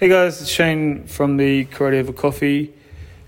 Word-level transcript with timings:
Hey 0.00 0.08
guys, 0.08 0.40
it's 0.40 0.48
Shane 0.48 1.04
from 1.04 1.36
the 1.36 1.66
Karate 1.66 2.00
Over 2.00 2.14
Coffee. 2.14 2.72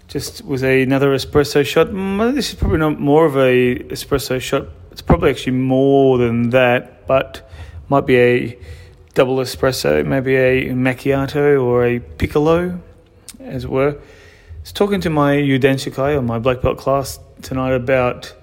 Just 0.08 0.42
was 0.42 0.62
another 0.62 1.10
espresso 1.14 1.66
shot. 1.66 1.88
Mm, 1.88 2.34
This 2.34 2.48
is 2.48 2.54
probably 2.54 2.78
not 2.78 2.98
more 2.98 3.26
of 3.26 3.36
a 3.36 3.76
espresso 3.90 4.40
shot. 4.40 4.68
It's 4.90 5.02
probably 5.02 5.28
actually 5.28 5.58
more 5.58 6.16
than 6.16 6.48
that, 6.48 7.06
but 7.06 7.46
might 7.90 8.06
be 8.06 8.16
a 8.16 8.58
double 9.12 9.36
espresso, 9.36 10.02
maybe 10.06 10.34
a 10.34 10.70
macchiato 10.70 11.62
or 11.62 11.84
a 11.84 12.00
piccolo, 12.00 12.80
as 13.38 13.64
it 13.64 13.70
were. 13.70 13.90
I 13.90 14.60
was 14.62 14.72
talking 14.72 15.02
to 15.02 15.10
my 15.10 15.34
Yudanshakai 15.34 16.16
or 16.16 16.22
my 16.22 16.38
black 16.38 16.62
belt 16.62 16.78
class 16.78 17.20
tonight 17.42 17.74
about 17.74 18.34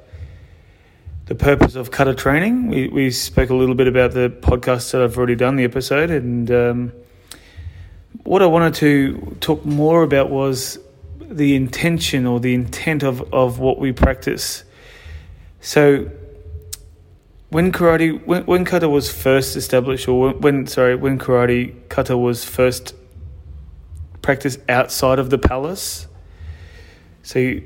the 1.25 1.33
purpose 1.33 1.73
of 1.73 1.89
kata 1.89 2.13
training. 2.13 2.67
We 2.67 2.89
we 2.89 3.09
spoke 3.09 3.49
a 3.49 3.55
little 3.55 3.73
bit 3.73 3.87
about 3.87 4.11
the 4.11 4.29
podcast 4.29 4.91
that 4.91 5.01
I've 5.01 5.17
already 5.17 5.35
done, 5.35 5.55
the 5.55 5.63
episode, 5.63 6.11
and 6.11 6.51
um, 6.51 6.91
what 8.23 8.41
I 8.41 8.45
wanted 8.45 8.75
to 8.75 9.37
talk 9.39 9.65
more 9.65 10.03
about 10.03 10.29
was 10.29 10.79
the 11.19 11.55
intention 11.55 12.25
or 12.25 12.39
the 12.39 12.53
intent 12.53 13.03
of, 13.03 13.33
of 13.33 13.59
what 13.59 13.79
we 13.79 13.91
practice. 13.91 14.63
So, 15.61 16.09
when 17.49 17.71
karate, 17.71 18.23
when, 18.25 18.45
when 18.45 18.65
kata 18.65 18.87
was 18.87 19.11
first 19.11 19.55
established, 19.55 20.07
or 20.07 20.19
when, 20.19 20.41
when 20.41 20.67
sorry, 20.67 20.95
when 20.95 21.17
karate 21.17 21.75
kata 21.89 22.17
was 22.17 22.45
first 22.45 22.93
practiced 24.21 24.59
outside 24.69 25.19
of 25.19 25.29
the 25.29 25.37
palace, 25.37 26.07
so 27.23 27.59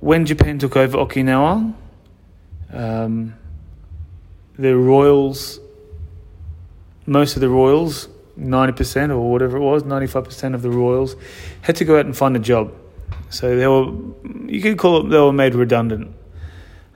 when 0.00 0.26
Japan 0.26 0.58
took 0.58 0.76
over 0.76 0.98
Okinawa, 0.98 1.74
um, 2.72 3.34
the 4.58 4.76
royals, 4.76 5.58
most 7.06 7.36
of 7.36 7.40
the 7.40 7.48
royals, 7.48 8.08
90% 8.38 9.10
or 9.10 9.30
whatever 9.30 9.56
it 9.56 9.60
was, 9.60 9.82
95% 9.82 10.54
of 10.54 10.62
the 10.62 10.70
royals, 10.70 11.16
had 11.62 11.76
to 11.76 11.84
go 11.84 11.98
out 11.98 12.06
and 12.06 12.16
find 12.16 12.36
a 12.36 12.40
job. 12.40 12.72
So 13.30 13.56
they 13.56 13.66
were, 13.66 13.92
you 14.46 14.60
could 14.60 14.78
call 14.78 15.06
it, 15.06 15.10
they 15.10 15.18
were 15.18 15.32
made 15.32 15.54
redundant. 15.54 16.14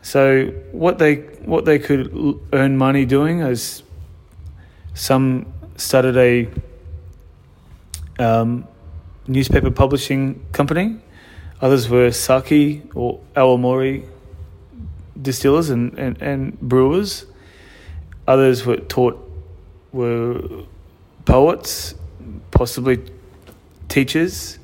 So 0.03 0.47
what 0.73 0.99
they 0.99 1.17
what 1.45 1.65
they 1.65 1.79
could 1.79 2.41
earn 2.53 2.79
money 2.79 3.05
doing 3.05 3.41
is 3.41 3.83
some 4.95 5.53
started 5.77 6.17
a 6.17 6.49
um, 8.19 8.67
newspaper 9.27 9.71
publishing 9.71 10.45
company. 10.53 10.99
Others 11.61 11.89
were 11.89 12.11
sake 12.13 12.83
or 12.95 13.21
awamori 13.35 14.07
distillers 15.21 15.71
and, 15.71 15.99
and, 15.99 16.21
and 16.23 16.61
brewers. 16.61 17.27
Others 18.27 18.65
were 18.65 18.77
taught 18.77 19.28
were 19.99 20.65
poets, 21.25 21.95
possibly 22.51 22.99
teachers, 23.89 24.59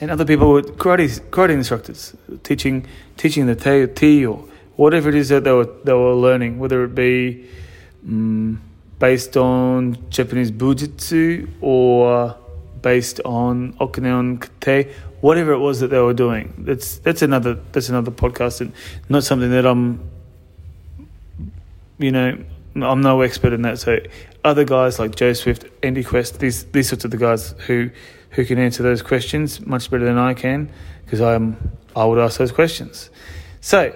and 0.00 0.10
other 0.10 0.24
people 0.24 0.48
were 0.54 0.62
karate 0.62 1.20
karate 1.30 1.54
instructors, 1.60 2.14
teaching 2.42 2.86
teaching 3.16 3.46
the 3.46 3.56
te 3.64 3.86
tea 3.86 4.26
or 4.26 4.44
whatever 4.76 5.08
it 5.10 5.14
is 5.14 5.28
that 5.28 5.44
they 5.44 5.52
were 5.52 5.70
they 5.84 5.92
were 5.92 6.14
learning, 6.14 6.58
whether 6.58 6.84
it 6.84 6.94
be 6.94 7.44
um, 8.06 8.60
based 8.98 9.36
on 9.36 9.96
Japanese 10.10 10.50
bujutsu 10.50 11.48
or 11.60 12.36
based 12.80 13.20
on 13.24 13.74
Okinawan 13.74 14.48
kate, 14.60 14.88
whatever 15.20 15.52
it 15.52 15.58
was 15.58 15.80
that 15.80 15.88
they 15.88 16.00
were 16.00 16.14
doing. 16.14 16.54
That's 16.58 16.98
that's 16.98 17.22
another 17.22 17.54
that's 17.72 17.88
another 17.88 18.10
podcast 18.10 18.60
and 18.60 18.72
not 19.08 19.24
something 19.24 19.50
that 19.50 19.66
I'm 19.66 20.00
you 21.98 22.12
know 22.12 22.38
I'm 22.74 23.00
no 23.00 23.20
expert 23.22 23.52
in 23.52 23.62
that. 23.62 23.78
So 23.78 23.98
other 24.44 24.64
guys 24.64 24.98
like 24.98 25.16
Joe 25.16 25.32
Swift, 25.32 25.66
Andy 25.82 26.04
Quast, 26.04 26.38
these 26.38 26.64
these 26.64 26.88
sorts 26.88 27.04
of 27.04 27.10
the 27.10 27.16
guys 27.16 27.54
who 27.66 27.90
who 28.30 28.44
can 28.44 28.58
answer 28.58 28.82
those 28.82 29.02
questions 29.02 29.64
much 29.66 29.90
better 29.90 30.04
than 30.04 30.18
I 30.18 30.34
can 30.34 30.70
because 31.04 31.20
I'm 31.20 31.56
I 31.96 32.04
would 32.04 32.18
ask 32.18 32.38
those 32.38 32.52
questions. 32.52 33.10
So 33.60 33.92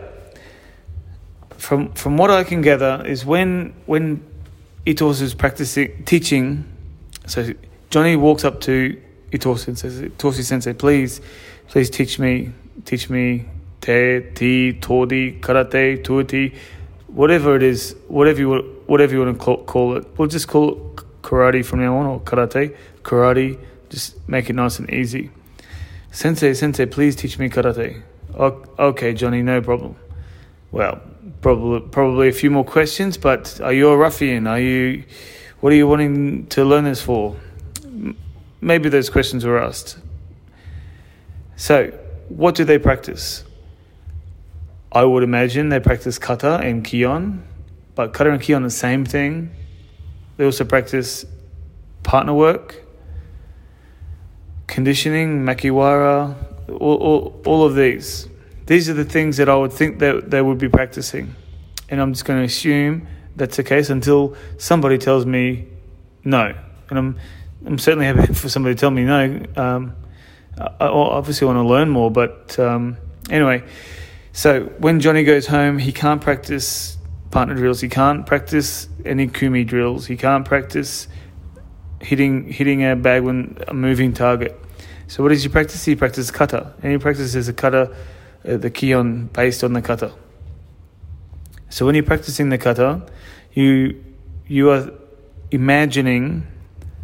from 1.56 1.92
from 1.92 2.16
what 2.16 2.30
I 2.30 2.44
can 2.44 2.62
gather 2.62 3.02
is 3.06 3.24
when 3.24 3.74
when 3.86 4.22
Itosu 4.86 5.22
is 5.22 5.34
practicing 5.34 6.04
teaching, 6.04 6.64
so 7.26 7.52
Johnny 7.90 8.16
walks 8.16 8.44
up 8.44 8.60
to 8.62 9.00
Itoshi 9.30 9.68
and 9.68 9.78
says, 9.78 10.00
"Itoshi 10.00 10.42
Sensei, 10.42 10.74
please, 10.74 11.20
please 11.68 11.88
teach 11.88 12.18
me, 12.18 12.52
teach 12.84 13.08
me 13.08 13.46
te, 13.80 14.20
ti, 14.34 14.72
tori, 14.74 15.38
karate, 15.40 16.02
tuati, 16.02 16.54
whatever 17.14 17.54
it 17.56 17.62
is, 17.62 17.96
whatever 18.08 18.40
you 18.40 18.82
whatever 18.86 19.14
you 19.14 19.24
want 19.24 19.38
to 19.38 19.56
call, 19.64 19.96
it. 19.96 20.06
We'll 20.18 20.28
just 20.28 20.48
call 20.48 20.72
it 20.72 20.96
karate 21.22 21.64
from 21.64 21.80
now 21.80 21.96
on, 21.96 22.06
or 22.06 22.20
karate, 22.20 22.76
karate. 23.02 23.58
Just 23.88 24.28
make 24.28 24.50
it 24.50 24.54
nice 24.54 24.78
and 24.78 24.90
easy. 24.90 25.30
Sensei, 26.10 26.52
sensei, 26.52 26.86
please 26.86 27.16
teach 27.16 27.38
me 27.38 27.48
karate. 27.48 28.02
Okay, 28.36 29.14
Johnny, 29.14 29.42
no 29.42 29.62
problem. 29.62 29.96
Well, 30.72 31.00
probably 31.40 31.88
probably 31.88 32.28
a 32.28 32.32
few 32.32 32.50
more 32.50 32.64
questions, 32.64 33.16
but 33.16 33.60
are 33.60 33.72
you 33.72 33.88
a 33.88 33.96
ruffian? 33.96 34.46
Are 34.46 34.60
you? 34.60 35.04
What 35.60 35.72
are 35.72 35.76
you 35.76 35.88
wanting 35.88 36.46
to 36.48 36.64
learn 36.64 36.84
this 36.84 37.00
for? 37.00 37.36
Maybe 38.60 38.88
those 38.88 39.08
questions 39.08 39.44
were 39.44 39.58
asked. 39.58 39.98
So, 41.56 41.86
what 42.28 42.54
do 42.54 42.64
they 42.64 42.78
practice? 42.78 43.44
I 44.94 45.02
would 45.02 45.24
imagine 45.24 45.70
they 45.70 45.80
practice 45.80 46.18
kata 46.18 46.58
and 46.62 46.84
kihon, 46.84 47.42
but 47.96 48.12
kata 48.12 48.30
and 48.30 48.40
kihon 48.40 48.62
the 48.62 48.70
same 48.70 49.04
thing. 49.04 49.50
They 50.36 50.44
also 50.44 50.64
practice 50.64 51.26
partner 52.04 52.32
work, 52.32 52.84
conditioning, 54.68 55.44
makiwara, 55.44 56.36
all, 56.68 56.96
all, 56.96 57.42
all 57.44 57.64
of 57.64 57.74
these. 57.74 58.28
These 58.66 58.88
are 58.88 58.94
the 58.94 59.04
things 59.04 59.36
that 59.38 59.48
I 59.48 59.56
would 59.56 59.72
think 59.72 59.98
that 59.98 60.30
they 60.30 60.40
would 60.40 60.58
be 60.58 60.68
practicing. 60.68 61.34
And 61.88 62.00
I'm 62.00 62.12
just 62.12 62.24
going 62.24 62.38
to 62.38 62.44
assume 62.44 63.08
that's 63.34 63.56
the 63.56 63.64
case 63.64 63.90
until 63.90 64.36
somebody 64.58 64.96
tells 64.96 65.26
me 65.26 65.66
no. 66.22 66.54
And 66.88 66.98
I'm, 66.98 67.18
I'm 67.66 67.78
certainly 67.78 68.06
happy 68.06 68.32
for 68.34 68.48
somebody 68.48 68.76
to 68.76 68.80
tell 68.80 68.92
me 68.92 69.04
no. 69.04 69.42
Um, 69.56 69.96
I 70.56 70.84
I 70.84 70.88
obviously 70.88 71.48
want 71.48 71.56
to 71.56 71.64
learn 71.64 71.90
more, 71.90 72.12
but 72.12 72.56
um, 72.60 72.96
anyway. 73.28 73.64
So 74.34 74.64
when 74.78 74.98
Johnny 74.98 75.22
goes 75.22 75.46
home, 75.46 75.78
he 75.78 75.92
can't 75.92 76.20
practice 76.20 76.98
partner 77.30 77.54
drills. 77.54 77.80
He 77.80 77.88
can't 77.88 78.26
practice 78.26 78.88
any 79.04 79.28
kumi 79.28 79.62
drills. 79.62 80.06
He 80.06 80.16
can't 80.16 80.44
practice 80.44 81.06
hitting 82.00 82.50
hitting 82.50 82.84
a 82.84 82.96
bag 82.96 83.22
when 83.22 83.56
a 83.68 83.72
moving 83.72 84.12
target. 84.12 84.60
So 85.06 85.22
what 85.22 85.28
does 85.28 85.44
he 85.44 85.48
practice? 85.48 85.84
He 85.84 85.94
practices 85.94 86.32
kata, 86.32 86.74
and 86.82 86.90
he 86.90 86.98
practices 86.98 87.46
a 87.46 87.52
kata, 87.52 87.94
uh, 88.44 88.56
the 88.56 88.72
kihon 88.72 89.32
based 89.32 89.62
on 89.62 89.72
the 89.72 89.80
kata. 89.80 90.12
So 91.68 91.86
when 91.86 91.94
you're 91.94 92.02
practicing 92.02 92.48
the 92.48 92.58
kata, 92.58 93.06
you 93.52 94.02
you 94.48 94.70
are 94.70 94.90
imagining 95.52 96.44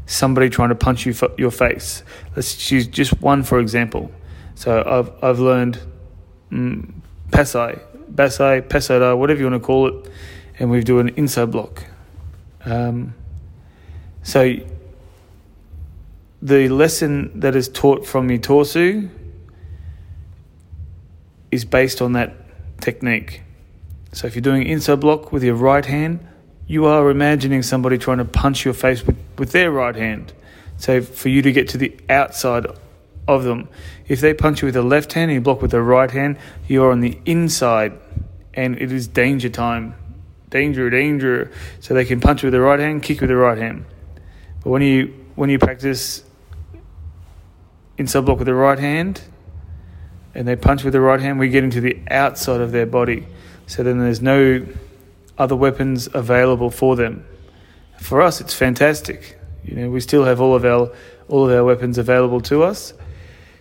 somebody 0.06 0.50
trying 0.50 0.70
to 0.70 0.74
punch 0.74 1.06
you 1.06 1.14
your 1.38 1.52
face. 1.52 2.02
Let's 2.34 2.56
choose 2.56 2.88
just 2.88 3.22
one 3.22 3.44
for 3.44 3.60
example. 3.60 4.10
So 4.56 4.82
I've 4.84 5.24
I've 5.24 5.38
learned 5.38 5.78
mm, 6.50 6.99
pasai, 7.30 7.80
basai, 8.12 8.62
pesada, 8.62 9.16
whatever 9.16 9.40
you 9.40 9.50
want 9.50 9.62
to 9.62 9.66
call 9.66 9.86
it, 9.86 10.10
and 10.58 10.70
we 10.70 10.82
do 10.82 10.98
an 10.98 11.08
inside 11.10 11.50
block. 11.50 11.84
Um, 12.64 13.14
so 14.22 14.56
the 16.42 16.68
lesson 16.68 17.40
that 17.40 17.56
is 17.56 17.68
taught 17.68 18.06
from 18.06 18.28
Itosu 18.28 19.08
is 21.50 21.64
based 21.64 22.00
on 22.00 22.12
that 22.12 22.34
technique. 22.80 23.42
So 24.12 24.26
if 24.26 24.34
you're 24.34 24.42
doing 24.42 24.66
inside 24.66 25.00
block 25.00 25.32
with 25.32 25.42
your 25.42 25.54
right 25.54 25.84
hand, 25.84 26.26
you 26.66 26.86
are 26.86 27.10
imagining 27.10 27.62
somebody 27.62 27.98
trying 27.98 28.18
to 28.18 28.24
punch 28.24 28.64
your 28.64 28.74
face 28.74 29.04
with, 29.04 29.16
with 29.38 29.52
their 29.52 29.70
right 29.70 29.94
hand. 29.94 30.32
So 30.76 31.02
for 31.02 31.28
you 31.28 31.42
to 31.42 31.52
get 31.52 31.68
to 31.70 31.78
the 31.78 31.94
outside 32.08 32.66
of 33.28 33.44
them, 33.44 33.68
if 34.08 34.20
they 34.20 34.34
punch 34.34 34.62
you 34.62 34.66
with 34.66 34.74
the 34.74 34.82
left 34.82 35.12
hand 35.12 35.30
and 35.30 35.36
you 35.36 35.40
block 35.40 35.62
with 35.62 35.70
the 35.70 35.82
right 35.82 36.10
hand, 36.10 36.38
you're 36.66 36.90
on 36.90 37.00
the 37.00 37.18
inside 37.26 37.92
and 38.54 38.80
it 38.80 38.90
is 38.92 39.06
danger 39.06 39.48
time. 39.48 39.94
Danger, 40.48 40.90
danger. 40.90 41.50
So 41.80 41.94
they 41.94 42.04
can 42.04 42.20
punch 42.20 42.42
you 42.42 42.48
with 42.48 42.54
the 42.54 42.60
right 42.60 42.80
hand, 42.80 43.02
kick 43.02 43.20
with 43.20 43.30
the 43.30 43.36
right 43.36 43.58
hand. 43.58 43.84
But 44.62 44.70
when 44.70 44.82
you 44.82 45.14
when 45.36 45.48
you 45.48 45.58
practice 45.58 46.24
inside 47.96 48.26
block 48.26 48.38
with 48.38 48.46
the 48.46 48.54
right 48.54 48.78
hand 48.78 49.22
and 50.34 50.46
they 50.46 50.56
punch 50.56 50.84
with 50.84 50.92
the 50.92 51.00
right 51.00 51.20
hand, 51.20 51.38
we 51.38 51.48
get 51.48 51.64
into 51.64 51.80
the 51.80 51.98
outside 52.10 52.60
of 52.60 52.72
their 52.72 52.86
body. 52.86 53.26
So 53.66 53.82
then 53.82 53.98
there's 53.98 54.20
no 54.20 54.66
other 55.38 55.56
weapons 55.56 56.08
available 56.12 56.70
for 56.70 56.96
them. 56.96 57.24
For 58.00 58.20
us, 58.20 58.40
it's 58.40 58.54
fantastic. 58.54 59.38
You 59.64 59.76
know, 59.76 59.90
we 59.90 60.00
still 60.00 60.24
have 60.24 60.40
all 60.40 60.54
of 60.54 60.64
our 60.64 60.92
all 61.28 61.48
of 61.48 61.56
our 61.56 61.64
weapons 61.64 61.96
available 61.96 62.40
to 62.42 62.64
us. 62.64 62.92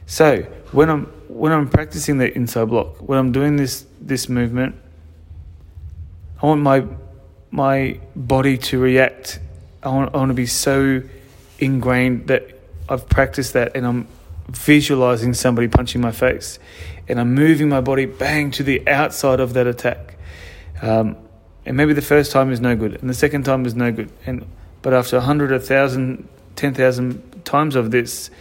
So 0.10 0.42
when 0.72 0.90
I'm 0.90 1.06
when 1.28 1.52
I'm 1.52 1.70
practicing 1.70 2.18
the 2.18 2.36
inside 2.36 2.70
block, 2.70 2.98
when 2.98 3.20
I'm 3.20 3.32
doing 3.32 3.58
this 3.58 3.86
this 4.02 4.28
movement, 4.28 4.76
I 6.42 6.48
want 6.48 6.62
my 6.62 6.84
my 7.52 8.00
body 8.16 8.58
to 8.58 8.80
react. 8.80 9.40
I 9.84 9.90
want, 9.90 10.16
I 10.16 10.18
want 10.18 10.30
to 10.30 10.34
be 10.34 10.48
so 10.48 11.04
ingrained 11.60 12.28
that 12.28 12.60
I've 12.90 13.08
practiced 13.08 13.54
that 13.54 13.76
and 13.76 13.86
I'm 13.86 14.08
visualizing 14.48 15.36
somebody 15.36 15.68
punching 15.68 16.02
my 16.02 16.12
face 16.12 16.58
and 17.08 17.20
I'm 17.20 17.36
moving 17.36 17.70
my 17.70 17.80
body 17.80 18.06
bang 18.06 18.50
to 18.52 18.64
the 18.64 18.86
outside 18.90 19.40
of 19.40 19.54
that 19.54 19.68
attack. 19.68 20.18
Um, 20.82 21.18
and 21.68 21.78
maybe 21.78 21.94
the 21.94 22.02
first 22.02 22.32
time 22.32 22.52
is 22.52 22.60
no 22.60 22.76
good 22.76 22.96
and 23.00 23.08
the 23.08 23.14
second 23.14 23.44
time 23.44 23.64
is 23.64 23.76
no 23.76 23.92
good. 23.92 24.12
And 24.26 24.48
but 24.82 24.92
after 24.92 25.18
a 25.18 25.22
hundred, 25.22 25.52
a 25.52 25.60
thousand, 25.60 26.28
ten 26.56 26.74
thousand 26.74 27.46
times 27.46 27.76
of 27.76 27.92
this, 27.92 28.32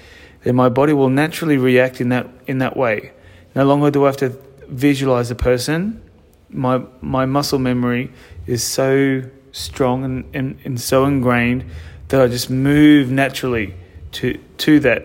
then 0.42 0.56
my 0.56 0.68
body 0.68 0.92
will 0.92 1.10
naturally 1.10 1.56
react 1.56 2.00
in 2.00 2.08
that 2.10 2.28
in 2.46 2.58
that 2.58 2.76
way. 2.76 3.12
No 3.54 3.64
longer 3.64 3.90
do 3.90 4.04
I 4.04 4.06
have 4.06 4.16
to 4.18 4.30
visualize 4.68 5.30
a 5.30 5.34
person. 5.34 6.02
My 6.48 6.82
my 7.00 7.26
muscle 7.26 7.58
memory 7.58 8.12
is 8.46 8.62
so 8.62 9.22
strong 9.52 10.04
and, 10.04 10.24
and, 10.34 10.58
and 10.64 10.80
so 10.80 11.04
ingrained 11.04 11.64
that 12.08 12.20
I 12.20 12.28
just 12.28 12.50
move 12.50 13.10
naturally 13.10 13.74
to 14.12 14.38
to 14.58 14.80
that. 14.80 15.04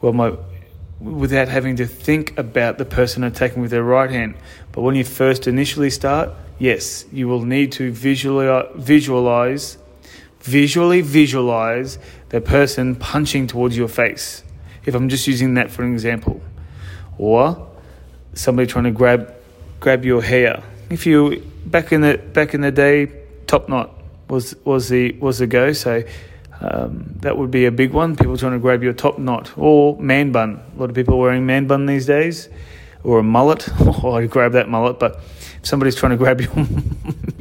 Well, 0.00 0.12
my 0.12 0.36
without 1.00 1.48
having 1.48 1.76
to 1.76 1.86
think 1.86 2.36
about 2.36 2.78
the 2.78 2.84
person 2.84 3.22
attacking 3.22 3.62
with 3.62 3.70
their 3.70 3.84
right 3.84 4.10
hand. 4.10 4.34
But 4.72 4.82
when 4.82 4.96
you 4.96 5.04
first 5.04 5.46
initially 5.46 5.90
start, 5.90 6.30
yes, 6.58 7.04
you 7.12 7.28
will 7.28 7.44
need 7.44 7.72
to 7.72 7.92
visualize, 7.92 8.66
visualize, 8.74 9.78
visually 10.40 11.00
visualize 11.00 11.98
the 12.30 12.40
person 12.40 12.96
punching 12.96 13.46
towards 13.46 13.76
your 13.76 13.88
face. 13.88 14.42
If 14.88 14.94
I'm 14.94 15.10
just 15.10 15.26
using 15.26 15.52
that 15.54 15.70
for 15.70 15.82
an 15.82 15.92
example, 15.92 16.40
or 17.18 17.68
somebody 18.32 18.66
trying 18.66 18.84
to 18.84 18.90
grab 18.90 19.34
grab 19.80 20.02
your 20.02 20.22
hair. 20.22 20.62
If 20.88 21.04
you 21.04 21.42
back 21.66 21.92
in 21.92 22.00
the 22.00 22.16
back 22.32 22.54
in 22.54 22.62
the 22.62 22.70
day, 22.70 23.12
top 23.46 23.68
knot 23.68 23.92
was 24.28 24.56
was 24.64 24.88
the 24.88 25.12
was 25.20 25.40
the 25.40 25.46
go. 25.46 25.74
So 25.74 26.02
um, 26.62 27.14
that 27.20 27.36
would 27.36 27.50
be 27.50 27.66
a 27.66 27.70
big 27.70 27.92
one. 27.92 28.16
People 28.16 28.38
trying 28.38 28.52
to 28.52 28.58
grab 28.58 28.82
your 28.82 28.94
top 28.94 29.18
knot 29.18 29.52
or 29.58 29.98
man 30.00 30.32
bun. 30.32 30.62
A 30.74 30.80
lot 30.80 30.88
of 30.88 30.94
people 30.94 31.18
wearing 31.18 31.44
man 31.44 31.66
bun 31.66 31.84
these 31.84 32.06
days, 32.06 32.48
or 33.04 33.18
a 33.18 33.22
mullet. 33.22 33.68
Oh, 34.00 34.14
I 34.14 34.26
grab 34.26 34.52
that 34.52 34.70
mullet. 34.70 34.98
But 34.98 35.16
if 35.16 35.66
somebody's 35.66 35.96
trying 35.96 36.12
to 36.12 36.16
grab 36.16 36.40
your 36.44 36.66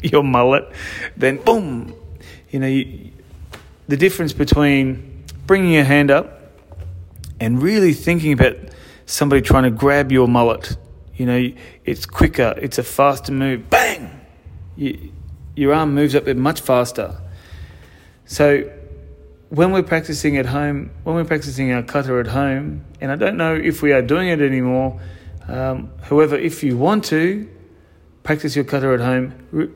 your 0.03 0.23
mullet, 0.23 0.69
then 1.15 1.37
boom. 1.37 1.95
You 2.49 2.59
know, 2.59 2.67
you, 2.67 3.11
the 3.87 3.95
difference 3.95 4.33
between 4.33 5.23
bringing 5.45 5.71
your 5.71 5.85
hand 5.85 6.11
up 6.11 6.36
and 7.39 7.61
really 7.61 7.93
thinking 7.93 8.31
about 8.31 8.55
somebody 9.05 9.41
trying 9.41 9.63
to 9.63 9.71
grab 9.71 10.11
your 10.11 10.27
mullet. 10.27 10.77
You 11.15 11.25
know, 11.25 11.51
it's 11.85 12.05
quicker. 12.05 12.53
It's 12.61 12.77
a 12.77 12.83
faster 12.83 13.31
move. 13.31 13.69
Bang. 13.69 14.21
You, 14.75 15.11
your 15.55 15.73
arm 15.73 15.95
moves 15.95 16.13
up 16.13 16.25
there 16.25 16.35
much 16.35 16.61
faster. 16.61 17.19
So 18.25 18.69
when 19.49 19.71
we're 19.71 19.83
practicing 19.83 20.37
at 20.37 20.45
home, 20.45 20.91
when 21.03 21.15
we're 21.15 21.25
practicing 21.25 21.71
our 21.71 21.81
kata 21.81 22.19
at 22.19 22.27
home, 22.27 22.85
and 23.01 23.11
I 23.11 23.15
don't 23.15 23.37
know 23.37 23.55
if 23.55 23.81
we 23.81 23.93
are 23.93 24.01
doing 24.01 24.27
it 24.27 24.41
anymore. 24.41 24.99
Um, 25.47 25.91
however, 26.03 26.37
if 26.37 26.63
you 26.63 26.77
want 26.77 27.05
to 27.05 27.49
practice 28.23 28.55
your 28.55 28.65
kata 28.65 28.89
at 28.89 28.99
home, 28.99 29.33
re- 29.51 29.69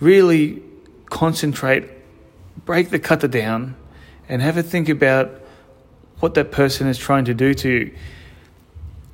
really 0.00 0.62
concentrate, 1.10 1.90
break 2.64 2.90
the 2.90 2.98
kata 2.98 3.28
down, 3.28 3.76
and 4.28 4.40
have 4.40 4.56
a 4.56 4.62
think 4.62 4.88
about 4.88 5.42
what 6.20 6.34
that 6.34 6.50
person 6.50 6.86
is 6.86 6.98
trying 6.98 7.24
to 7.26 7.34
do 7.34 7.54
to 7.54 7.68
you. 7.68 7.94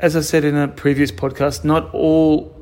As 0.01 0.17
I 0.17 0.21
said 0.21 0.45
in 0.45 0.57
a 0.57 0.69
previous 0.69 1.13
podcast, 1.13 1.65
not 1.65 1.93
all, 1.95 2.57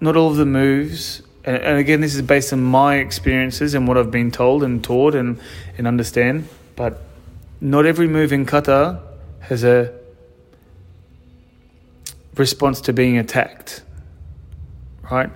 not 0.00 0.16
all 0.16 0.30
of 0.30 0.36
the 0.36 0.46
moves 0.46 1.22
and, 1.46 1.78
again, 1.78 2.00
this 2.00 2.16
is 2.16 2.22
based 2.22 2.52
on 2.52 2.60
my 2.60 2.96
experiences 2.96 3.74
and 3.74 3.86
what 3.86 3.96
I've 3.96 4.10
been 4.10 4.32
told 4.32 4.64
and 4.64 4.82
taught 4.82 5.14
and, 5.14 5.40
and 5.78 5.86
understand. 5.86 6.48
But 6.74 7.00
not 7.60 7.86
every 7.86 8.08
move 8.08 8.32
in 8.32 8.46
kata 8.46 9.00
has 9.40 9.62
a 9.62 9.96
response 12.34 12.80
to 12.82 12.92
being 12.92 13.16
attacked. 13.16 13.84
Right? 15.08 15.30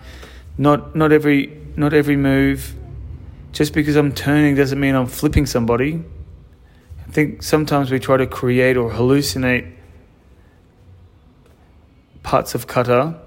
Not 0.59 0.97
not 0.97 1.13
every 1.13 1.57
not 1.77 1.95
every 1.95 2.17
move 2.17 2.75
just 3.53 3.73
because 3.73 3.95
I'm 3.95 4.13
turning 4.13 4.57
doesn't 4.57 4.81
mean 4.81 4.97
I'm 4.97 5.07
flipping 5.07 5.47
somebody. 5.47 6.03
I 7.11 7.13
think 7.13 7.43
sometimes 7.43 7.91
we 7.91 7.99
try 7.99 8.19
to 8.19 8.27
create 8.29 8.77
or 8.77 8.89
hallucinate 8.89 9.69
parts 12.23 12.55
of 12.55 12.69
kata 12.69 13.21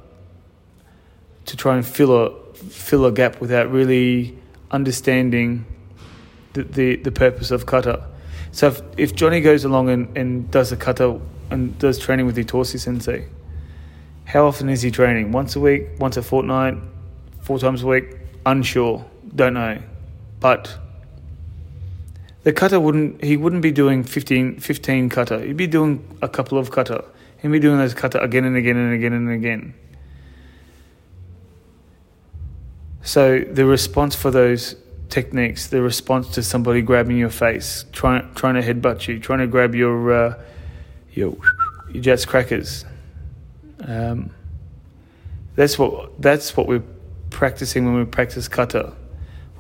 to 1.44 1.58
try 1.58 1.76
and 1.76 1.86
fill 1.86 2.16
a 2.16 2.54
fill 2.54 3.06
a 3.06 3.12
gap 3.12 3.42
without 3.42 3.70
really 3.70 4.38
understanding 4.72 5.66
the, 6.54 6.64
the, 6.64 6.96
the 6.96 7.12
purpose 7.12 7.52
of 7.52 7.66
kata. 7.66 8.08
So 8.54 8.68
if, 8.70 8.82
if 8.96 9.16
Johnny 9.16 9.42
goes 9.42 9.66
along 9.66 9.90
and, 9.90 10.18
and 10.18 10.50
does 10.50 10.72
a 10.72 10.78
kata 10.78 11.20
and 11.52 11.78
does 11.78 12.00
training 12.00 12.26
with 12.26 12.38
Itoshi 12.38 12.80
Sensei, 12.80 13.28
how 14.24 14.48
often 14.48 14.70
is 14.70 14.82
he 14.82 14.92
training? 14.92 15.34
Once 15.34 15.58
a 15.58 15.60
week, 15.60 15.88
once 16.00 16.16
a 16.16 16.24
fortnight, 16.24 16.78
four 17.42 17.60
times 17.60 17.84
a 17.84 17.88
week? 17.88 18.16
Unsure, 18.46 19.04
don't 19.36 19.56
know. 19.56 19.82
But 20.40 20.74
the 22.44 22.54
kata 22.54 22.80
wouldn't, 22.80 23.24
he 23.24 23.38
wouldn't 23.38 23.62
be 23.62 23.72
doing 23.72 24.04
15, 24.04 24.60
15 24.60 25.10
kata. 25.10 25.40
He'd 25.40 25.58
be 25.58 25.68
doing 25.68 26.06
a 26.22 26.30
couple 26.30 26.58
of 26.58 26.72
kata. 26.72 27.06
He'd 27.42 27.52
be 27.52 27.60
doing 27.60 27.78
those 27.78 27.94
kata 27.94 28.22
again 28.22 28.46
and 28.46 28.56
again 28.56 28.78
and 28.78 28.94
again 28.94 29.14
and 29.14 29.30
again. 29.30 29.74
So 33.02 33.40
the 33.40 33.66
response 33.66 34.16
for 34.16 34.32
those 34.32 34.76
techniques, 35.10 35.68
the 35.68 35.82
response 35.82 36.30
to 36.30 36.44
somebody 36.44 36.82
grabbing 36.82 37.18
your 37.18 37.30
face, 37.30 37.86
trying 37.92 38.34
trying 38.34 38.56
to 38.56 38.62
headbutt 38.62 39.08
you, 39.08 39.20
trying 39.20 39.40
to 39.40 39.48
grab 39.48 39.76
your 39.76 40.14
uh, 40.14 40.44
your 41.12 41.36
your 41.92 42.02
Jatz 42.02 42.26
crackers. 42.26 42.86
Um, 43.82 44.32
that's 45.56 45.78
what 45.78 46.22
that's 46.22 46.56
what 46.56 46.68
we're 46.68 46.84
practicing 47.30 47.86
when 47.86 47.96
we 47.96 48.06
practice 48.06 48.48
kata. 48.48 48.94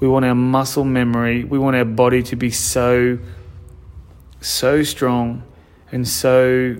We 0.03 0.09
want 0.09 0.25
our 0.25 0.35
muscle 0.35 0.83
memory. 0.83 1.45
We 1.45 1.57
want 1.57 1.77
our 1.77 1.85
body 1.85 2.23
to 2.23 2.35
be 2.35 2.51
so 2.51 3.19
so 4.41 4.83
strong 4.83 5.43
and 5.93 6.05
so 6.05 6.75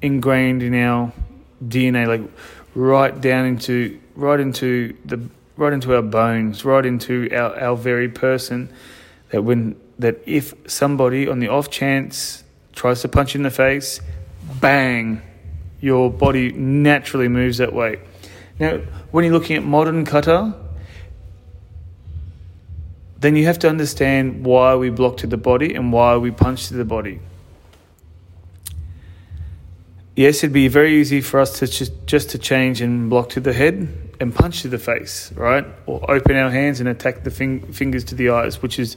ingrained 0.00 0.62
in 0.62 0.74
our 0.74 1.12
DNA, 1.62 2.06
like 2.06 2.22
right 2.74 3.20
down 3.20 3.44
into 3.44 4.00
right 4.16 4.40
into 4.40 4.96
the 5.04 5.20
right 5.58 5.74
into 5.74 5.94
our 5.94 6.00
bones, 6.00 6.64
right 6.64 6.86
into 6.86 7.28
our, 7.30 7.60
our 7.60 7.76
very 7.76 8.08
person. 8.08 8.70
That 9.28 9.44
when 9.44 9.78
that 9.98 10.22
if 10.24 10.54
somebody 10.66 11.28
on 11.28 11.40
the 11.40 11.48
off 11.48 11.68
chance 11.68 12.42
tries 12.72 13.02
to 13.02 13.08
punch 13.08 13.34
you 13.34 13.40
in 13.40 13.42
the 13.42 13.50
face, 13.50 14.00
bang, 14.62 15.20
your 15.78 16.10
body 16.10 16.52
naturally 16.52 17.28
moves 17.28 17.58
that 17.58 17.74
way. 17.74 18.00
Now, 18.58 18.78
when 19.10 19.24
you're 19.24 19.34
looking 19.34 19.56
at 19.56 19.62
modern 19.62 20.06
kata, 20.06 20.63
then 23.24 23.36
you 23.36 23.46
have 23.46 23.58
to 23.60 23.68
understand 23.68 24.44
why 24.44 24.74
we 24.74 24.90
block 24.90 25.16
to 25.16 25.26
the 25.26 25.38
body 25.38 25.74
and 25.74 25.92
why 25.92 26.14
we 26.16 26.30
punch 26.30 26.68
to 26.68 26.74
the 26.74 26.84
body. 26.84 27.20
Yes, 30.14 30.44
it'd 30.44 30.52
be 30.52 30.68
very 30.68 31.00
easy 31.00 31.22
for 31.22 31.40
us 31.40 31.58
to 31.58 31.66
just, 31.66 32.06
just 32.06 32.28
to 32.30 32.38
change 32.38 32.82
and 32.82 33.08
block 33.08 33.30
to 33.30 33.40
the 33.40 33.54
head, 33.54 33.88
and 34.20 34.34
punch 34.34 34.62
to 34.62 34.68
the 34.68 34.78
face, 34.78 35.32
right? 35.32 35.64
Or 35.86 36.08
open 36.08 36.36
our 36.36 36.50
hands 36.50 36.80
and 36.80 36.88
attack 36.88 37.24
the 37.24 37.30
fing- 37.30 37.72
fingers 37.72 38.04
to 38.04 38.14
the 38.14 38.28
eyes, 38.28 38.60
which 38.60 38.78
is 38.78 38.96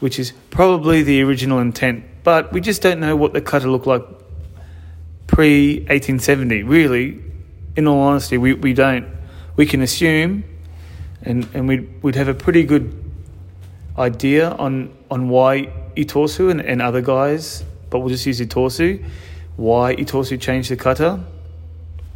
which 0.00 0.18
is 0.18 0.32
probably 0.50 1.02
the 1.02 1.22
original 1.22 1.58
intent. 1.58 2.04
But 2.22 2.52
we 2.52 2.60
just 2.60 2.80
don't 2.80 3.00
know 3.00 3.16
what 3.16 3.32
the 3.32 3.40
kata 3.40 3.70
looked 3.70 3.86
like 3.86 4.02
pre 5.26 5.78
1870. 5.80 6.62
Really, 6.62 7.20
in 7.76 7.86
all 7.86 8.00
honesty, 8.00 8.38
we, 8.38 8.54
we 8.54 8.72
don't. 8.72 9.06
We 9.56 9.66
can 9.66 9.82
assume, 9.82 10.44
and, 11.22 11.48
and 11.54 11.68
we'd, 11.68 12.02
we'd 12.02 12.14
have 12.14 12.28
a 12.28 12.34
pretty 12.34 12.64
good 12.64 13.03
idea 13.98 14.50
on, 14.50 14.94
on 15.10 15.28
why 15.28 15.72
Itosu 15.96 16.50
and, 16.50 16.60
and 16.60 16.82
other 16.82 17.00
guys, 17.00 17.64
but 17.90 18.00
we'll 18.00 18.08
just 18.08 18.26
use 18.26 18.40
Itosu, 18.40 19.04
why 19.56 19.94
Itosu 19.96 20.40
changed 20.40 20.70
the 20.70 20.76
kata 20.76 21.20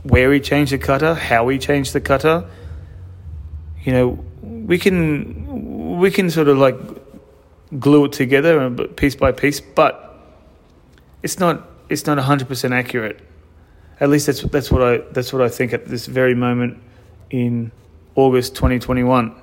where 0.02 0.32
he 0.32 0.40
changed 0.40 0.72
the 0.72 0.78
kata, 0.78 1.14
how 1.14 1.48
he 1.48 1.58
changed 1.58 1.92
the 1.92 2.00
kata. 2.00 2.48
You 3.82 3.92
know, 3.92 4.24
we 4.42 4.78
can 4.78 5.98
we 5.98 6.10
can 6.10 6.30
sort 6.30 6.48
of 6.48 6.58
like 6.58 6.76
glue 7.78 8.06
it 8.06 8.12
together 8.12 8.60
uh, 8.60 8.70
piece 8.96 9.14
by 9.14 9.32
piece, 9.32 9.60
but 9.60 10.04
it's 11.22 11.38
not 11.38 11.68
it's 11.88 12.06
not 12.06 12.18
hundred 12.18 12.48
percent 12.48 12.74
accurate. 12.74 13.20
At 14.00 14.10
least 14.10 14.26
that's 14.26 14.42
that's 14.42 14.70
what 14.70 14.82
I 14.82 14.98
that's 15.12 15.32
what 15.32 15.42
I 15.42 15.48
think 15.48 15.72
at 15.72 15.86
this 15.86 16.06
very 16.06 16.34
moment 16.34 16.80
in 17.30 17.72
August 18.14 18.54
2021. 18.54 19.34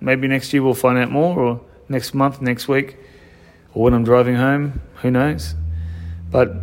Maybe 0.00 0.28
next 0.28 0.52
year 0.52 0.62
we'll 0.62 0.74
find 0.74 0.98
out 0.98 1.10
more, 1.10 1.38
or 1.38 1.60
next 1.90 2.14
month, 2.14 2.40
next 2.40 2.68
week, 2.68 2.96
or 3.74 3.82
when 3.82 3.92
I'm 3.92 4.04
driving 4.04 4.36
home. 4.36 4.80
Who 5.02 5.10
knows? 5.10 5.54
But 6.30 6.54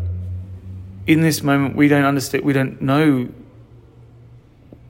in 1.05 1.21
this 1.21 1.43
moment, 1.43 1.75
we 1.75 1.87
don't 1.87 2.05
understand, 2.05 2.43
we 2.43 2.53
don't 2.53 2.81
know 2.81 3.29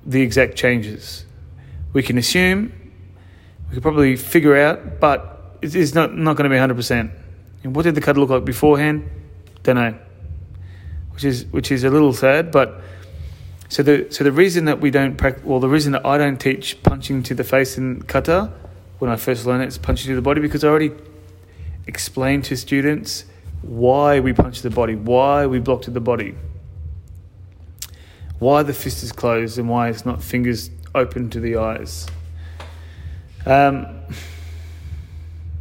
the 0.06 0.22
exact 0.22 0.56
changes. 0.56 1.26
We 1.92 2.04
can 2.04 2.18
assume, 2.18 2.72
we 3.68 3.74
could 3.74 3.84
probably 3.84 4.16
figure 4.16 4.56
out, 4.56 5.00
but 5.00 5.58
it 5.62 5.76
is 5.76 5.94
not, 5.94 6.16
not 6.16 6.38
going 6.38 6.50
to 6.50 6.54
be 6.54 6.60
100%. 6.60 7.12
And 7.64 7.76
what 7.76 7.84
did 7.84 7.96
the 7.96 8.02
kata 8.02 8.20
look 8.20 8.30
like 8.30 8.46
beforehand? 8.46 9.10
Don't 9.64 9.76
know. 9.76 9.98
Which 11.12 11.24
is 11.24 11.46
which 11.46 11.72
is 11.72 11.84
a 11.84 11.90
little 11.90 12.14
sad, 12.14 12.52
but 12.52 12.80
so 13.70 13.82
the 13.82 14.08
so 14.12 14.24
the 14.24 14.32
reason 14.32 14.66
that 14.66 14.80
we 14.80 14.92
don't 14.92 15.18
practice, 15.18 15.44
well, 15.44 15.60
the 15.60 15.68
reason 15.68 15.94
that 15.94 16.06
I 16.06 16.20
don't 16.20 16.38
teach 16.38 16.82
punching 16.84 17.24
to 17.24 17.34
the 17.34 17.44
face 17.44 17.76
in 17.76 18.04
kata 18.04 18.54
when 19.00 19.12
I 19.12 19.16
first 19.16 19.46
learned 19.46 19.64
it, 19.64 19.66
it 19.66 19.70
is 19.70 19.78
punching 19.78 20.10
to 20.10 20.16
the 20.16 20.22
body 20.22 20.42
because 20.42 20.64
I 20.64 20.70
already 20.70 20.92
explained 21.86 22.46
to 22.46 22.58
students 22.58 23.26
why 23.62 24.20
we 24.20 24.34
punch 24.34 24.62
the 24.62 24.70
body, 24.70 24.96
why 24.96 25.46
we 25.46 25.60
block 25.60 25.84
to 25.84 25.92
the 25.92 26.00
body, 26.00 26.36
why 28.40 28.64
the 28.64 28.74
fist 28.74 29.04
is 29.04 29.12
closed, 29.12 29.58
and 29.58 29.70
why 29.70 29.90
it's 29.90 30.06
not 30.06 30.22
fingers 30.22 30.70
open 30.94 31.30
to 31.32 31.40
the 31.40 31.58
eyes. 31.58 32.08
Um, 33.46 33.88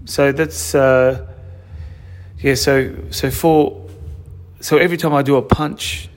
so 0.05 0.33
that's 0.33 0.75
uh, 0.75 1.27
yeah. 2.39 2.55
So 2.55 2.95
so 3.11 3.31
for 3.31 3.89
so 4.61 4.79
every 4.79 4.97
time 4.97 5.15
I 5.15 5.23
do 5.23 5.37
a 5.37 5.43
punch, 5.43 6.09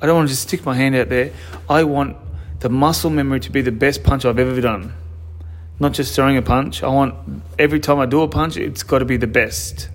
I 0.00 0.06
don't 0.06 0.16
want 0.16 0.28
to 0.28 0.32
just 0.32 0.48
stick 0.48 0.64
my 0.64 0.74
hand 0.74 0.94
out 0.94 1.08
there. 1.08 1.32
I 1.68 1.84
want 1.84 2.16
the 2.60 2.68
muscle 2.68 3.10
memory 3.10 3.40
to 3.40 3.50
be 3.50 3.62
the 3.62 3.72
best 3.72 4.02
punch 4.04 4.24
I've 4.24 4.38
ever 4.38 4.60
done. 4.60 4.92
Not 5.78 5.92
just 5.92 6.14
throwing 6.14 6.36
a 6.36 6.42
punch. 6.42 6.82
I 6.82 6.88
want 6.88 7.42
every 7.58 7.80
time 7.80 7.98
I 7.98 8.06
do 8.06 8.22
a 8.22 8.28
punch, 8.28 8.56
it's 8.56 8.82
got 8.82 9.00
to 9.00 9.04
be 9.04 9.16
the 9.16 9.26
best. 9.26 9.90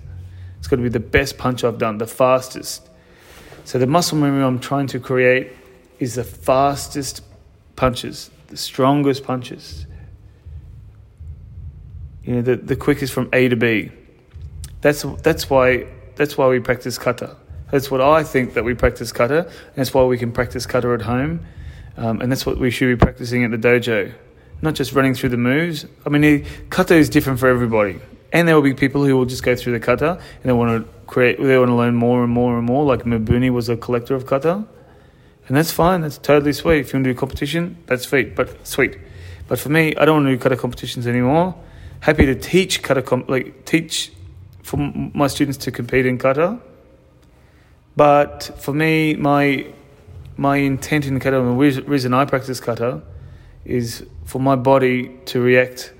It's 0.58 0.68
got 0.68 0.76
to 0.76 0.82
be 0.82 0.88
the 0.88 1.00
best 1.00 1.38
punch 1.38 1.64
I've 1.64 1.78
done, 1.78 1.98
the 1.98 2.06
fastest. 2.06 2.88
So 3.64 3.78
the 3.78 3.86
muscle 3.86 4.18
memory 4.18 4.44
I'm 4.44 4.60
trying 4.60 4.86
to 4.88 5.00
create 5.00 5.52
is 5.98 6.14
the 6.14 6.24
fastest 6.24 7.22
punches, 7.76 8.30
the 8.48 8.56
strongest 8.56 9.24
punches. 9.24 9.86
You 12.24 12.36
know, 12.36 12.42
the, 12.42 12.56
the 12.56 12.76
quickest 12.76 13.12
from 13.12 13.28
A 13.32 13.48
to 13.48 13.56
B. 13.56 13.90
That's 14.80 15.02
that's 15.22 15.50
why 15.50 15.86
that's 16.16 16.36
why 16.36 16.48
we 16.48 16.60
practice 16.60 16.98
kata. 16.98 17.36
That's 17.70 17.90
what 17.90 18.00
I 18.00 18.22
think 18.22 18.54
that 18.54 18.64
we 18.64 18.74
practice 18.74 19.12
kata, 19.12 19.46
and 19.46 19.76
that's 19.76 19.94
why 19.94 20.04
we 20.04 20.18
can 20.18 20.30
practice 20.30 20.66
kata 20.66 20.92
at 20.92 21.02
home, 21.02 21.46
um, 21.96 22.20
and 22.20 22.30
that's 22.30 22.44
what 22.44 22.58
we 22.58 22.70
should 22.70 22.86
be 22.86 23.02
practicing 23.02 23.44
at 23.44 23.50
the 23.50 23.56
dojo. 23.56 24.12
Not 24.62 24.74
just 24.74 24.92
running 24.92 25.14
through 25.14 25.30
the 25.30 25.36
moves. 25.36 25.84
I 26.06 26.08
mean, 26.08 26.46
kata 26.70 26.94
is 26.94 27.10
different 27.10 27.40
for 27.40 27.48
everybody. 27.48 28.00
And 28.32 28.48
there 28.48 28.54
will 28.54 28.62
be 28.62 28.72
people 28.72 29.04
who 29.04 29.16
will 29.16 29.26
just 29.26 29.42
go 29.42 29.54
through 29.54 29.74
the 29.74 29.80
kata 29.80 30.12
and 30.12 30.44
they 30.44 30.52
want 30.52 30.84
to 30.84 31.02
create, 31.06 31.38
they 31.38 31.58
want 31.58 31.68
to 31.68 31.74
learn 31.74 31.94
more 31.94 32.24
and 32.24 32.32
more 32.32 32.56
and 32.56 32.66
more. 32.66 32.84
Like 32.84 33.02
Mabuni 33.02 33.50
was 33.50 33.68
a 33.68 33.76
collector 33.76 34.14
of 34.14 34.24
kata, 34.24 34.64
and 35.48 35.56
that's 35.56 35.70
fine. 35.70 36.00
That's 36.00 36.16
totally 36.16 36.54
sweet. 36.54 36.80
If 36.80 36.92
you 36.92 36.98
want 36.98 37.04
to 37.04 37.12
do 37.12 37.18
competition, 37.18 37.76
that's 37.86 38.06
sweet. 38.08 38.34
But 38.34 38.66
sweet. 38.66 38.96
But 39.48 39.58
for 39.58 39.68
me, 39.68 39.94
I 39.96 40.06
don't 40.06 40.24
want 40.24 40.26
to 40.28 40.36
do 40.36 40.42
kata 40.42 40.56
competitions 40.56 41.06
anymore. 41.06 41.54
Happy 42.00 42.24
to 42.24 42.34
teach 42.34 42.82
kata, 42.82 43.02
comp- 43.02 43.28
like 43.28 43.64
teach 43.66 44.12
for 44.62 44.78
my 44.78 45.26
students 45.26 45.58
to 45.58 45.70
compete 45.70 46.06
in 46.06 46.16
kata. 46.16 46.58
But 47.94 48.58
for 48.58 48.72
me, 48.72 49.14
my 49.14 49.66
my 50.38 50.56
intent 50.56 51.06
in 51.06 51.20
kata, 51.20 51.38
and 51.38 51.60
the 51.60 51.82
reason 51.82 52.14
I 52.14 52.24
practice 52.24 52.60
kata, 52.60 53.02
is 53.64 54.04
for 54.24 54.40
my 54.40 54.56
body 54.56 55.18
to 55.26 55.40
react 55.40 55.92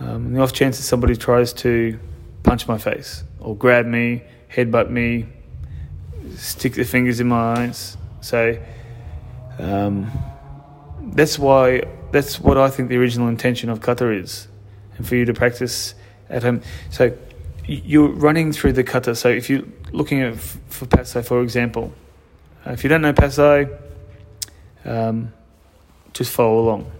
um, 0.00 0.34
the 0.34 0.40
off 0.40 0.52
chance 0.52 0.76
that 0.76 0.82
somebody 0.82 1.16
tries 1.16 1.52
to 1.52 1.98
punch 2.42 2.68
my 2.68 2.78
face 2.78 3.24
or 3.40 3.56
grab 3.56 3.86
me, 3.86 4.22
headbutt 4.52 4.90
me, 4.90 5.26
stick 6.36 6.74
their 6.74 6.84
fingers 6.84 7.20
in 7.20 7.28
my 7.28 7.54
eyes. 7.60 7.96
So 8.20 8.58
um, 9.58 10.10
that's 11.00 11.38
why 11.38 11.82
that's 12.12 12.40
what 12.40 12.56
I 12.56 12.70
think 12.70 12.88
the 12.88 12.96
original 12.96 13.28
intention 13.28 13.70
of 13.70 13.80
kata 13.80 14.10
is, 14.10 14.48
and 14.96 15.06
for 15.06 15.16
you 15.16 15.24
to 15.24 15.34
practice 15.34 15.94
at 16.28 16.42
home. 16.42 16.62
So 16.90 17.16
you're 17.66 18.08
running 18.08 18.52
through 18.52 18.72
the 18.72 18.84
kata. 18.84 19.14
So 19.14 19.28
if 19.28 19.48
you're 19.50 19.64
looking 19.92 20.22
at 20.22 20.36
for 20.36 20.86
Pasai, 20.86 21.24
for 21.24 21.42
example, 21.42 21.92
uh, 22.66 22.72
if 22.72 22.84
you 22.84 22.90
don't 22.90 23.02
know 23.02 23.12
Pasai, 23.12 23.76
um, 24.84 25.32
just 26.16 26.32
follow 26.32 26.58
along. 26.58 26.90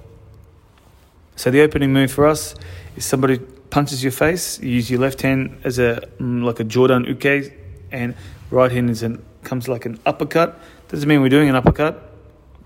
So 1.36 1.50
the 1.50 1.60
opening 1.60 1.92
move 1.92 2.10
for 2.10 2.26
us 2.26 2.54
is 2.96 3.04
somebody 3.04 3.38
punches 3.70 4.02
your 4.02 4.12
face, 4.12 4.60
you 4.60 4.70
use 4.70 4.90
your 4.90 5.00
left 5.00 5.22
hand 5.22 5.60
as 5.64 5.78
a 5.78 6.08
mm, 6.18 6.42
like 6.42 6.60
a 6.60 6.64
jodan 6.64 7.06
uke, 7.06 7.52
and 7.90 8.14
right 8.50 8.70
hand 8.70 8.90
is 8.90 9.02
an 9.02 9.22
comes 9.42 9.68
like 9.68 9.86
an 9.86 9.98
uppercut. 10.04 10.58
Doesn't 10.88 11.08
mean 11.08 11.20
we're 11.20 11.28
doing 11.28 11.48
an 11.48 11.54
uppercut, 11.54 12.10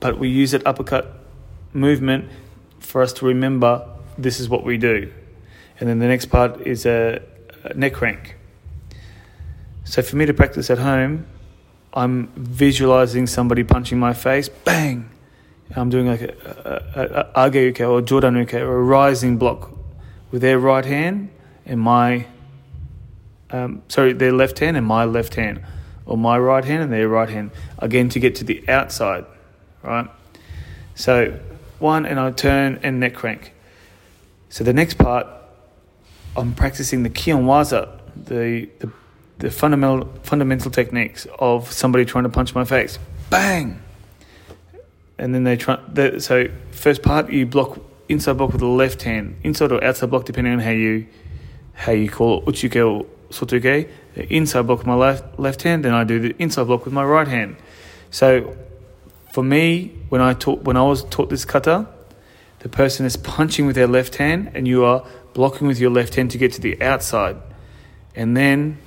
but 0.00 0.18
we 0.18 0.28
use 0.28 0.52
that 0.52 0.66
uppercut 0.66 1.06
movement 1.72 2.30
for 2.78 3.02
us 3.02 3.12
to 3.14 3.26
remember 3.26 3.86
this 4.18 4.40
is 4.40 4.48
what 4.48 4.64
we 4.64 4.78
do. 4.78 5.12
And 5.78 5.88
then 5.88 5.98
the 5.98 6.06
next 6.06 6.26
part 6.26 6.60
is 6.66 6.86
a, 6.86 7.22
a 7.64 7.74
neck 7.74 7.94
crank. 7.94 8.36
So 9.84 10.02
for 10.02 10.16
me 10.16 10.26
to 10.26 10.34
practice 10.34 10.70
at 10.70 10.78
home, 10.78 11.26
I'm 11.92 12.28
visualizing 12.36 13.26
somebody 13.26 13.64
punching 13.64 13.98
my 13.98 14.12
face, 14.12 14.48
bang. 14.48 15.10
I'm 15.76 15.88
doing 15.88 16.08
like 16.08 16.20
a, 16.22 16.34
a, 16.94 17.00
a, 17.00 17.42
a 17.42 17.46
age 17.46 17.54
uke 17.54 17.80
or 17.80 18.02
jodan 18.02 18.36
uke 18.36 18.54
or 18.54 18.78
a 18.78 18.82
rising 18.82 19.36
block 19.36 19.70
with 20.30 20.42
their 20.42 20.58
right 20.58 20.84
hand 20.84 21.30
and 21.64 21.80
my, 21.80 22.26
um, 23.50 23.82
sorry, 23.88 24.12
their 24.12 24.32
left 24.32 24.58
hand 24.58 24.76
and 24.76 24.84
my 24.84 25.04
left 25.04 25.34
hand, 25.34 25.62
or 26.06 26.16
my 26.16 26.38
right 26.38 26.64
hand 26.64 26.82
and 26.82 26.92
their 26.92 27.08
right 27.08 27.28
hand, 27.28 27.52
again 27.78 28.08
to 28.08 28.18
get 28.18 28.34
to 28.36 28.44
the 28.44 28.68
outside, 28.68 29.24
right? 29.82 30.08
So 30.96 31.38
one, 31.78 32.04
and 32.04 32.18
I 32.18 32.32
turn 32.32 32.80
and 32.82 32.98
neck 32.98 33.14
crank. 33.14 33.54
So 34.48 34.64
the 34.64 34.72
next 34.72 34.98
part, 34.98 35.26
I'm 36.36 36.54
practicing 36.54 37.04
the 37.04 37.10
kihon 37.10 37.44
waza, 37.44 38.00
the, 38.16 38.68
the, 38.80 38.90
the 39.38 39.50
fundamental, 39.50 40.12
fundamental 40.24 40.70
techniques 40.70 41.26
of 41.38 41.70
somebody 41.70 42.04
trying 42.04 42.24
to 42.24 42.30
punch 42.30 42.54
my 42.54 42.64
face. 42.64 42.98
Bang! 43.30 43.80
And 45.20 45.34
then 45.34 45.44
they 45.44 45.56
try, 45.56 45.78
so 46.18 46.48
first 46.70 47.02
part, 47.02 47.30
you 47.30 47.44
block 47.44 47.78
inside 48.08 48.38
block 48.38 48.52
with 48.52 48.60
the 48.60 48.66
left 48.66 49.02
hand, 49.02 49.36
inside 49.44 49.70
or 49.70 49.84
outside 49.84 50.08
block 50.08 50.24
depending 50.24 50.54
on 50.54 50.60
how 50.60 50.70
you 50.70 51.06
how 51.74 51.92
you 51.92 52.08
call 52.08 52.38
it, 52.38 52.48
uchi 52.48 52.68
uke 52.68 52.76
or 52.76 53.06
soto 53.28 53.56
uke. 53.56 53.90
Inside 54.16 54.62
block 54.62 54.78
with 54.78 54.86
my 54.86 54.94
left 54.94 55.38
left 55.38 55.62
hand, 55.62 55.84
then 55.84 55.92
I 55.92 56.04
do 56.04 56.20
the 56.20 56.34
inside 56.38 56.64
block 56.64 56.86
with 56.86 56.94
my 56.94 57.04
right 57.04 57.28
hand. 57.28 57.56
So 58.10 58.56
for 59.30 59.44
me, 59.44 59.92
when 60.08 60.22
I 60.22 60.32
taught 60.32 60.62
when 60.62 60.78
I 60.78 60.84
was 60.84 61.04
taught 61.04 61.28
this 61.28 61.44
kata, 61.44 61.86
the 62.60 62.70
person 62.70 63.04
is 63.04 63.18
punching 63.18 63.66
with 63.66 63.76
their 63.76 63.86
left 63.86 64.16
hand 64.16 64.52
and 64.54 64.66
you 64.66 64.86
are 64.86 65.06
blocking 65.34 65.66
with 65.68 65.78
your 65.78 65.90
left 65.90 66.14
hand 66.14 66.30
to 66.30 66.38
get 66.38 66.52
to 66.54 66.62
the 66.62 66.80
outside. 66.80 67.36
And 68.16 68.34
then 68.34 68.78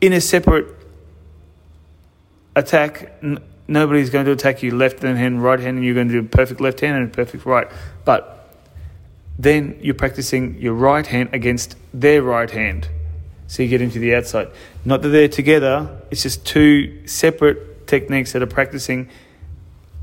in 0.00 0.14
a 0.14 0.22
separate 0.22 0.68
attack, 2.56 3.12
nobody's 3.68 4.10
going 4.10 4.26
to 4.26 4.32
attack 4.32 4.62
you 4.62 4.74
left 4.74 5.02
hand, 5.02 5.42
right 5.42 5.60
hand, 5.60 5.76
and 5.76 5.84
you're 5.84 5.94
going 5.94 6.08
to 6.08 6.20
do 6.20 6.28
perfect 6.28 6.60
left 6.60 6.80
hand 6.80 6.96
and 6.96 7.12
perfect 7.12 7.46
right. 7.46 7.68
But 8.04 8.54
then 9.38 9.78
you're 9.80 9.94
practicing 9.94 10.58
your 10.58 10.74
right 10.74 11.06
hand 11.06 11.30
against 11.32 11.76
their 11.92 12.22
right 12.22 12.50
hand. 12.50 12.88
So 13.46 13.62
you 13.62 13.68
get 13.68 13.82
into 13.82 13.98
the 13.98 14.14
outside. 14.14 14.48
Not 14.84 15.02
that 15.02 15.08
they're 15.08 15.28
together, 15.28 16.02
it's 16.10 16.22
just 16.22 16.46
two 16.46 17.06
separate 17.06 17.86
techniques 17.86 18.32
that 18.32 18.42
are 18.42 18.46
practicing 18.46 19.10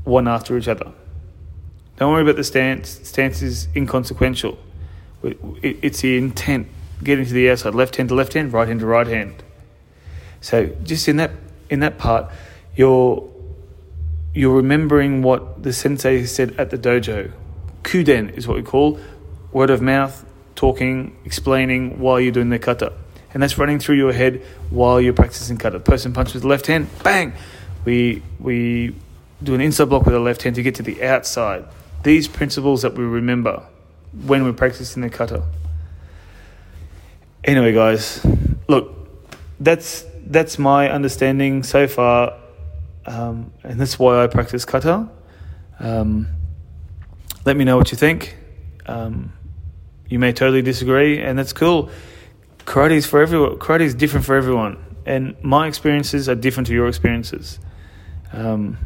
one 0.04 0.28
after 0.28 0.56
each 0.56 0.68
other. 0.68 0.92
Don't 1.96 2.12
worry 2.12 2.22
about 2.22 2.36
the 2.36 2.44
stance. 2.44 3.00
Stance 3.06 3.42
is 3.42 3.68
inconsequential. 3.76 4.58
It's 5.22 6.00
the 6.00 6.16
intent. 6.16 6.68
Get 7.02 7.18
into 7.18 7.32
the 7.32 7.50
outside, 7.50 7.74
left 7.74 7.96
hand 7.96 8.08
to 8.10 8.14
left 8.14 8.34
hand, 8.34 8.52
right 8.52 8.68
hand 8.68 8.80
to 8.80 8.86
right 8.86 9.06
hand. 9.06 9.42
So 10.40 10.66
just 10.82 11.08
in 11.08 11.16
that 11.16 11.30
in 11.68 11.80
that 11.80 11.98
part, 11.98 12.30
you're 12.74 13.29
you're 14.34 14.54
remembering 14.54 15.22
what 15.22 15.62
the 15.62 15.72
sensei 15.72 16.24
said 16.24 16.54
at 16.58 16.70
the 16.70 16.78
dojo. 16.78 17.32
Kuden 17.82 18.36
is 18.36 18.46
what 18.46 18.56
we 18.56 18.62
call 18.62 19.00
word 19.52 19.70
of 19.70 19.82
mouth, 19.82 20.24
talking, 20.54 21.16
explaining 21.24 21.98
while 21.98 22.20
you're 22.20 22.32
doing 22.32 22.50
the 22.50 22.58
kata. 22.58 22.92
And 23.32 23.42
that's 23.42 23.58
running 23.58 23.78
through 23.78 23.96
your 23.96 24.12
head 24.12 24.42
while 24.70 25.00
you're 25.00 25.12
practicing 25.12 25.56
kata. 25.56 25.80
Person 25.80 26.12
punches 26.12 26.34
with 26.34 26.42
the 26.42 26.48
left 26.48 26.66
hand, 26.66 26.88
bang! 27.02 27.32
We, 27.84 28.22
we 28.38 28.94
do 29.42 29.54
an 29.54 29.60
inside 29.60 29.86
block 29.86 30.04
with 30.04 30.14
the 30.14 30.20
left 30.20 30.42
hand 30.42 30.56
to 30.56 30.62
get 30.62 30.74
to 30.76 30.82
the 30.82 31.02
outside. 31.02 31.64
These 32.02 32.28
principles 32.28 32.82
that 32.82 32.94
we 32.94 33.04
remember 33.04 33.62
when 34.26 34.44
we're 34.44 34.52
practicing 34.52 35.02
the 35.02 35.10
kata. 35.10 35.42
Anyway, 37.42 37.72
guys, 37.72 38.24
look, 38.68 38.94
that's 39.58 40.04
that's 40.26 40.58
my 40.58 40.90
understanding 40.90 41.62
so 41.62 41.88
far 41.88 42.34
um, 43.06 43.52
and 43.62 43.80
that's 43.80 43.98
why 43.98 44.22
I 44.22 44.26
practice 44.26 44.64
kata. 44.64 45.08
Um, 45.78 46.28
let 47.44 47.56
me 47.56 47.64
know 47.64 47.76
what 47.76 47.90
you 47.90 47.96
think. 47.96 48.36
Um, 48.86 49.32
you 50.08 50.18
may 50.18 50.32
totally 50.32 50.62
disagree, 50.62 51.20
and 51.20 51.38
that's 51.38 51.52
cool. 51.52 51.90
Karate 52.60 52.92
is 52.92 53.06
for 53.06 53.22
everyone. 53.22 53.58
Karate 53.58 53.82
is 53.82 53.94
different 53.94 54.26
for 54.26 54.36
everyone, 54.36 54.76
and 55.06 55.36
my 55.42 55.66
experiences 55.66 56.28
are 56.28 56.34
different 56.34 56.66
to 56.66 56.74
your 56.74 56.88
experiences. 56.88 57.58
Um, 58.32 58.78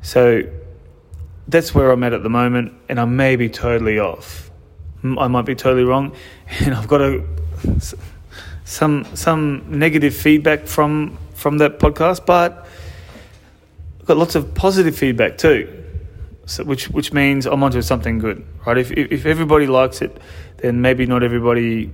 so 0.00 0.42
that's 1.48 1.74
where 1.74 1.90
I'm 1.90 2.02
at 2.02 2.12
at 2.12 2.22
the 2.22 2.30
moment, 2.30 2.72
and 2.88 2.98
I 2.98 3.04
may 3.04 3.36
be 3.36 3.48
totally 3.48 3.98
off. 3.98 4.50
I 5.04 5.26
might 5.26 5.44
be 5.44 5.54
totally 5.54 5.84
wrong, 5.84 6.14
and 6.60 6.74
I've 6.74 6.88
got 6.88 6.98
to 6.98 7.24
some 8.64 9.04
some 9.14 9.64
negative 9.68 10.14
feedback 10.14 10.66
from 10.66 11.18
from 11.42 11.58
that 11.58 11.78
podcast, 11.78 12.24
but 12.24 12.66
I've 14.00 14.06
got 14.06 14.16
lots 14.16 14.34
of 14.34 14.54
positive 14.54 14.96
feedback 14.96 15.36
too. 15.36 15.84
So 16.46 16.64
which 16.64 16.88
which 16.90 17.12
means 17.12 17.46
I'm 17.46 17.62
onto 17.62 17.82
something 17.82 18.18
good, 18.18 18.44
right? 18.66 18.78
If 18.78 18.90
if 18.92 19.26
everybody 19.26 19.66
likes 19.66 20.02
it, 20.02 20.16
then 20.58 20.80
maybe 20.80 21.06
not 21.06 21.22
everybody 21.22 21.90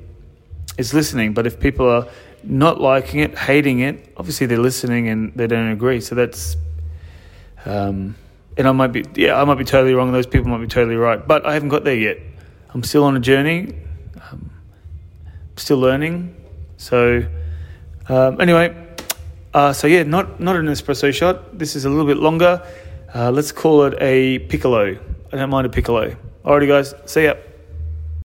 is 0.78 0.94
listening. 0.94 1.34
But 1.34 1.46
if 1.46 1.58
people 1.58 1.88
are 1.88 2.06
not 2.44 2.80
liking 2.80 3.20
it, 3.20 3.36
hating 3.36 3.80
it, 3.80 4.12
obviously 4.16 4.46
they're 4.46 4.58
listening 4.58 5.08
and 5.08 5.32
they 5.34 5.46
don't 5.46 5.70
agree. 5.70 6.00
So 6.00 6.14
that's, 6.14 6.56
um, 7.66 8.14
and 8.56 8.68
I 8.68 8.72
might 8.72 8.92
be, 8.92 9.04
yeah, 9.16 9.40
I 9.40 9.44
might 9.44 9.58
be 9.58 9.64
totally 9.64 9.92
wrong. 9.92 10.12
Those 10.12 10.26
people 10.26 10.48
might 10.48 10.60
be 10.60 10.68
totally 10.68 10.96
right, 10.96 11.26
but 11.26 11.44
I 11.44 11.54
haven't 11.54 11.70
got 11.70 11.84
there 11.84 11.96
yet. 11.96 12.18
I'm 12.72 12.84
still 12.84 13.04
on 13.04 13.16
a 13.16 13.20
journey. 13.20 13.74
Um, 14.30 14.50
still 15.56 15.78
learning. 15.78 16.36
So 16.76 17.26
um, 18.08 18.40
anyway, 18.40 18.87
uh, 19.54 19.72
so 19.72 19.86
yeah, 19.86 20.02
not 20.02 20.40
not 20.40 20.56
an 20.56 20.66
espresso 20.66 21.12
shot. 21.12 21.58
This 21.58 21.76
is 21.76 21.84
a 21.84 21.90
little 21.90 22.06
bit 22.06 22.18
longer. 22.18 22.62
Uh, 23.14 23.30
let's 23.30 23.52
call 23.52 23.84
it 23.84 23.94
a 24.00 24.38
piccolo. 24.40 24.98
I 25.32 25.36
don't 25.36 25.50
mind 25.50 25.66
a 25.66 25.70
piccolo. 25.70 26.14
Alrighty, 26.44 26.68
guys. 26.68 26.94
See 27.06 27.24
ya. 27.24 27.34